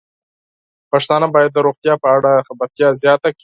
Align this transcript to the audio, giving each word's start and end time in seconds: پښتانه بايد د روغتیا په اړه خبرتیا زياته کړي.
پښتانه 0.91 1.27
بايد 1.33 1.51
د 1.53 1.57
روغتیا 1.67 1.93
په 2.03 2.07
اړه 2.17 2.31
خبرتیا 2.47 2.87
زياته 3.03 3.27
کړي. 3.35 3.39